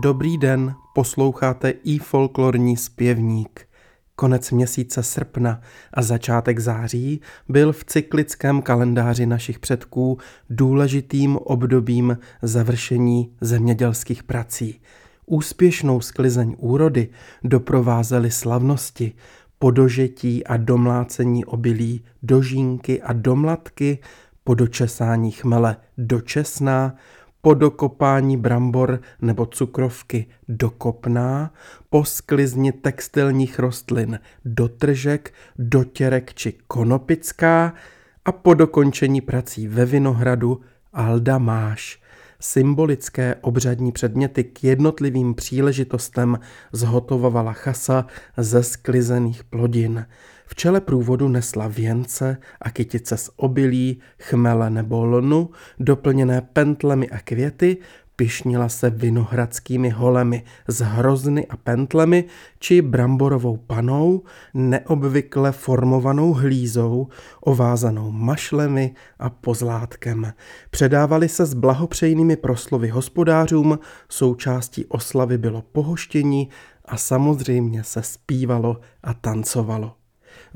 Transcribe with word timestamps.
Dobrý 0.00 0.38
den, 0.38 0.74
posloucháte 0.94 1.70
i 1.70 1.98
folklorní 1.98 2.76
zpěvník. 2.76 3.68
Konec 4.16 4.50
měsíce 4.50 5.02
srpna 5.02 5.60
a 5.94 6.02
začátek 6.02 6.58
září 6.58 7.20
byl 7.48 7.72
v 7.72 7.84
cyklickém 7.84 8.62
kalendáři 8.62 9.26
našich 9.26 9.58
předků 9.58 10.18
důležitým 10.50 11.36
obdobím 11.36 12.18
završení 12.42 13.32
zemědělských 13.40 14.22
prací. 14.22 14.80
Úspěšnou 15.26 16.00
sklizeň 16.00 16.56
úrody 16.58 17.08
doprovázely 17.44 18.30
slavnosti, 18.30 19.12
podožetí 19.58 20.46
a 20.46 20.56
domlácení 20.56 21.44
obilí, 21.44 22.04
dožínky 22.22 23.02
a 23.02 23.12
domlatky, 23.12 23.98
po 24.44 24.54
dočesání 24.54 25.30
chmele 25.30 25.76
dočesná, 25.98 26.94
po 27.46 27.54
dokopání 27.54 28.36
brambor 28.36 29.00
nebo 29.20 29.46
cukrovky 29.46 30.26
dokopná, 30.48 31.54
po 31.90 32.04
sklizni 32.04 32.72
textilních 32.72 33.58
rostlin 33.58 34.18
dotržek, 34.44 35.34
dotěrek 35.58 36.34
či 36.34 36.54
konopická 36.66 37.74
a 38.24 38.32
po 38.32 38.54
dokončení 38.54 39.20
prací 39.20 39.68
ve 39.68 39.86
vinohradu 39.86 40.60
alda 40.92 41.38
máš. 41.38 42.00
Symbolické 42.40 43.34
obřadní 43.40 43.92
předměty 43.92 44.44
k 44.44 44.64
jednotlivým 44.64 45.34
příležitostem 45.34 46.38
zhotovovala 46.72 47.52
chasa 47.52 48.06
ze 48.36 48.62
sklizených 48.62 49.44
plodin. 49.44 50.06
V 50.46 50.54
čele 50.54 50.80
průvodu 50.80 51.28
nesla 51.28 51.68
věnce 51.68 52.36
a 52.60 52.70
kytice 52.70 53.16
z 53.16 53.30
obilí, 53.36 54.00
chmele 54.18 54.70
nebo 54.70 55.04
lnu, 55.04 55.50
doplněné 55.78 56.40
pentlemi 56.40 57.10
a 57.10 57.18
květy, 57.18 57.76
pišnila 58.16 58.68
se 58.68 58.90
vinohradskými 58.90 59.90
holemi 59.90 60.44
s 60.68 60.80
hrozny 60.80 61.46
a 61.46 61.56
pentlemi 61.56 62.24
či 62.58 62.82
bramborovou 62.82 63.56
panou, 63.56 64.22
neobvykle 64.54 65.52
formovanou 65.52 66.32
hlízou, 66.32 67.08
ovázanou 67.40 68.10
mašlemi 68.10 68.94
a 69.18 69.30
pozlátkem. 69.30 70.32
Předávali 70.70 71.28
se 71.28 71.46
s 71.46 71.54
blahopřejnými 71.54 72.36
proslovy 72.36 72.88
hospodářům, 72.88 73.78
součástí 74.08 74.84
oslavy 74.84 75.38
bylo 75.38 75.62
pohoštění 75.62 76.48
a 76.84 76.96
samozřejmě 76.96 77.84
se 77.84 78.02
zpívalo 78.02 78.80
a 79.02 79.14
tancovalo. 79.14 80.05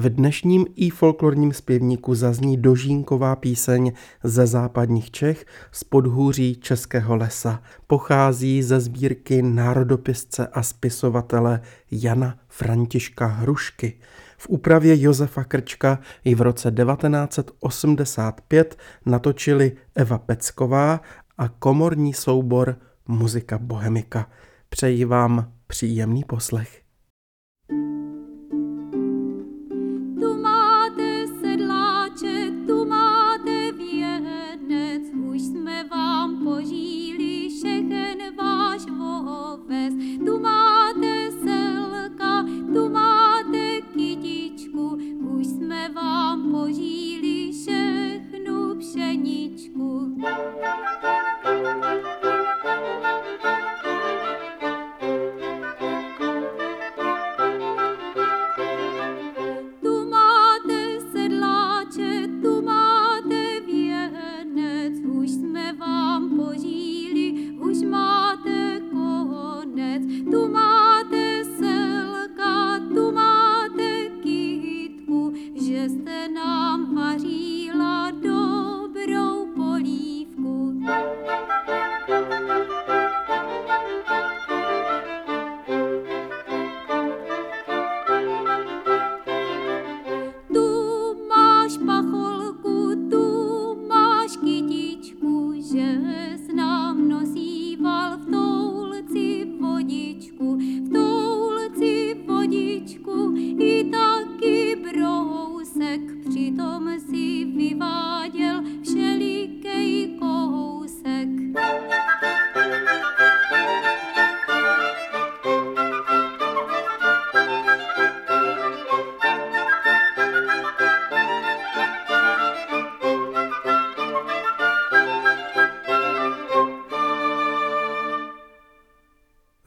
V 0.00 0.08
dnešním 0.08 0.66
i 0.76 0.90
folklorním 0.90 1.52
zpěvníku 1.52 2.14
zazní 2.14 2.56
dožínková 2.56 3.36
píseň 3.36 3.92
ze 4.24 4.46
západních 4.46 5.10
Čech 5.10 5.46
z 5.72 5.84
podhůří 5.84 6.56
Českého 6.56 7.16
lesa. 7.16 7.62
Pochází 7.86 8.62
ze 8.62 8.80
sbírky 8.80 9.42
národopisce 9.42 10.46
a 10.46 10.62
spisovatele 10.62 11.60
Jana 11.90 12.38
Františka 12.48 13.26
Hrušky. 13.26 13.98
V 14.36 14.48
úpravě 14.48 15.02
Josefa 15.02 15.44
Krčka 15.44 15.98
ji 16.24 16.34
v 16.34 16.40
roce 16.40 16.70
1985 16.70 18.78
natočili 19.06 19.72
Eva 19.94 20.18
Pecková 20.18 21.00
a 21.38 21.48
komorní 21.48 22.14
soubor 22.14 22.76
Muzika 23.08 23.58
Bohemika. 23.58 24.28
Přeji 24.68 25.04
vám 25.04 25.52
příjemný 25.66 26.24
poslech. 26.24 26.87